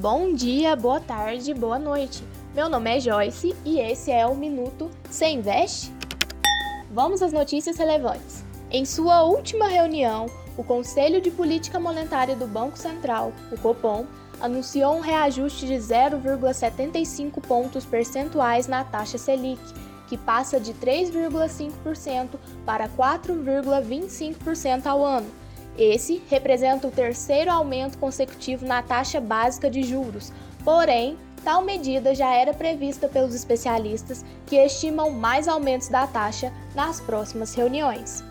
Bom 0.00 0.32
dia, 0.32 0.74
boa 0.74 0.98
tarde, 0.98 1.52
boa 1.52 1.78
noite. 1.78 2.24
Meu 2.54 2.70
nome 2.70 2.96
é 2.96 3.00
Joyce 3.00 3.54
e 3.66 3.78
esse 3.78 4.10
é 4.10 4.26
o 4.26 4.34
Minuto 4.34 4.90
Você 5.04 5.26
Investe? 5.26 5.92
Vamos 6.90 7.20
às 7.20 7.34
notícias 7.34 7.76
relevantes. 7.76 8.42
Em 8.70 8.86
sua 8.86 9.24
última 9.24 9.68
reunião, 9.68 10.24
o 10.56 10.64
Conselho 10.64 11.20
de 11.20 11.30
Política 11.30 11.78
Monetária 11.78 12.34
do 12.34 12.46
Banco 12.46 12.78
Central, 12.78 13.34
o 13.52 13.58
Copom, 13.58 14.06
anunciou 14.40 14.96
um 14.96 15.00
reajuste 15.00 15.66
de 15.66 15.74
0,75 15.74 17.38
pontos 17.42 17.84
percentuais 17.84 18.66
na 18.66 18.82
taxa 18.82 19.18
Selic, 19.18 19.60
que 20.08 20.16
passa 20.16 20.58
de 20.58 20.72
3,5% 20.72 22.38
para 22.64 22.88
4,25% 22.88 24.86
ao 24.86 25.04
ano. 25.04 25.28
Esse 25.78 26.22
representa 26.28 26.86
o 26.86 26.90
terceiro 26.90 27.50
aumento 27.50 27.98
consecutivo 27.98 28.66
na 28.66 28.82
taxa 28.82 29.20
básica 29.20 29.70
de 29.70 29.82
juros, 29.82 30.32
porém, 30.64 31.16
tal 31.44 31.62
medida 31.62 32.14
já 32.14 32.34
era 32.34 32.52
prevista 32.52 33.08
pelos 33.08 33.34
especialistas 33.34 34.24
que 34.46 34.56
estimam 34.56 35.10
mais 35.10 35.48
aumentos 35.48 35.88
da 35.88 36.06
taxa 36.06 36.52
nas 36.74 37.00
próximas 37.00 37.54
reuniões. 37.54 38.22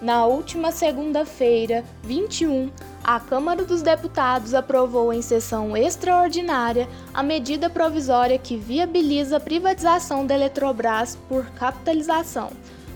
Na 0.00 0.24
última 0.24 0.72
segunda-feira, 0.72 1.84
21, 2.04 2.70
a 3.04 3.20
Câmara 3.20 3.64
dos 3.64 3.82
Deputados 3.82 4.54
aprovou 4.54 5.12
em 5.12 5.20
sessão 5.20 5.76
extraordinária 5.76 6.88
a 7.12 7.22
medida 7.22 7.68
provisória 7.68 8.38
que 8.38 8.56
viabiliza 8.56 9.36
a 9.36 9.40
privatização 9.40 10.24
da 10.24 10.34
Eletrobras 10.34 11.18
por 11.28 11.44
capitalização. 11.50 12.50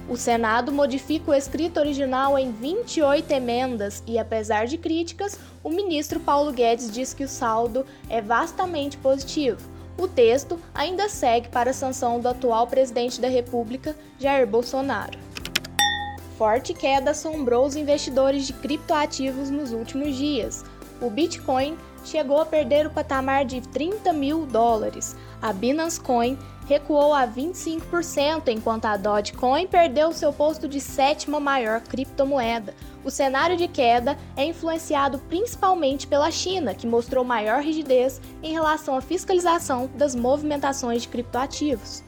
O 0.07 0.17
Senado 0.19 0.71
modifica 0.71 1.31
o 1.31 1.35
escrito 1.35 1.81
original 1.81 2.39
em 2.39 2.53
28 2.53 3.31
emendas 3.31 4.03
e, 4.07 4.19
apesar 4.19 4.67
de 4.67 4.77
críticas, 4.77 5.39
o 5.63 5.71
ministro 5.71 6.21
Paulo 6.21 6.53
Guedes 6.53 6.91
diz 6.91 7.15
que 7.15 7.25
o 7.25 7.29
saldo 7.29 7.87
é 8.11 8.21
vastamente 8.21 8.99
positivo. 8.99 9.59
O 9.97 10.07
texto 10.07 10.59
ainda 10.75 11.09
segue 11.09 11.49
para 11.49 11.71
a 11.71 11.75
sanção 11.75 12.21
do 12.21 12.29
atual 12.29 12.67
presidente 12.67 13.19
da 13.19 13.29
República, 13.29 13.97
Jair 14.19 14.47
Bolsonaro. 14.47 15.19
Forte 16.37 16.75
queda 16.75 17.13
assombrou 17.13 17.65
os 17.65 17.77
investidores 17.77 18.47
de 18.47 18.53
criptoativos 18.53 19.49
nos 19.49 19.73
últimos 19.73 20.17
dias. 20.17 20.65
O 21.01 21.09
Bitcoin 21.09 21.79
chegou 22.05 22.41
a 22.41 22.47
perder 22.47 22.87
o 22.87 22.91
patamar 22.91 23.45
de 23.45 23.61
30 23.61 24.13
mil 24.13 24.47
dólares. 24.47 25.17
A 25.41 25.53
Binance 25.53 26.01
Coin 26.01 26.39
recuou 26.67 27.13
a 27.13 27.27
25%, 27.27 28.49
enquanto 28.49 28.87
a 28.87 28.97
Dogecoin 28.97 29.67
perdeu 29.67 30.13
seu 30.13 30.33
posto 30.33 30.69
de 30.69 30.81
sétima 30.81 31.39
maior 31.39 31.81
criptomoeda. 31.81 32.75
O 33.05 33.11
cenário 33.11 33.57
de 33.57 33.69
queda 33.69 34.17
é 34.37 34.45
influenciado 34.45 35.19
principalmente 35.19 36.07
pela 36.07 36.31
China, 36.31 36.75
que 36.75 36.87
mostrou 36.87 37.25
maior 37.25 37.61
rigidez 37.63 38.21
em 38.43 38.53
relação 38.53 38.97
à 38.97 39.01
fiscalização 39.01 39.91
das 39.95 40.15
movimentações 40.15 41.03
de 41.03 41.09
criptoativos. 41.09 42.03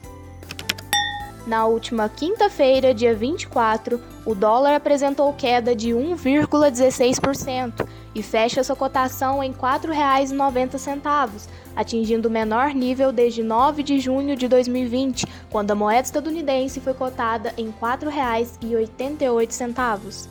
Na 1.47 1.65
última 1.65 2.07
quinta-feira, 2.09 2.93
dia 2.93 3.15
24, 3.15 4.03
o 4.25 4.35
dólar 4.35 4.75
apresentou 4.75 5.31
queda 5.31 5.73
de 5.73 5.91
1,16% 5.91 7.87
e 8.13 8.21
fecha 8.21 8.61
sua 8.65 8.75
cotação 8.75 9.41
em 9.41 9.51
R$ 9.51 9.57
4,90, 9.57 11.47
atingindo 11.73 12.27
o 12.27 12.31
menor 12.31 12.73
nível 12.73 13.13
desde 13.13 13.41
9 13.41 13.81
de 13.81 13.97
junho 13.97 14.35
de 14.35 14.49
2020, 14.49 15.25
quando 15.49 15.71
a 15.71 15.75
moeda 15.75 16.01
estadunidense 16.01 16.81
foi 16.81 16.93
cotada 16.93 17.53
em 17.57 17.67
R$ 17.67 17.75
4,88. 17.81 20.27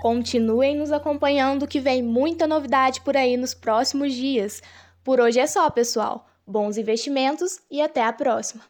Continuem 0.00 0.76
nos 0.76 0.92
acompanhando 0.92 1.66
que 1.66 1.80
vem 1.80 2.04
muita 2.04 2.46
novidade 2.46 3.00
por 3.00 3.16
aí 3.16 3.36
nos 3.36 3.52
próximos 3.52 4.14
dias. 4.14 4.62
Por 5.02 5.18
hoje 5.18 5.40
é 5.40 5.46
só, 5.48 5.68
pessoal. 5.70 6.24
Bons 6.46 6.78
investimentos 6.78 7.58
e 7.68 7.82
até 7.82 8.04
a 8.04 8.12
próxima! 8.12 8.62